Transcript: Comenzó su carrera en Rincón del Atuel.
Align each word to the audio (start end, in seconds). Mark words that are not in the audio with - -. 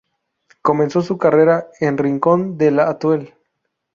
Comenzó 0.63 1.03
su 1.03 1.19
carrera 1.19 1.67
en 1.79 1.95
Rincón 1.99 2.57
del 2.57 2.79
Atuel. 2.79 3.35